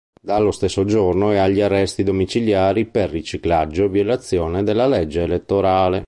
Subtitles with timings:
[0.23, 5.99] Dallo stesso giorno è agli arresti domiciliari per riciclaggio e violazione della legge elettorale.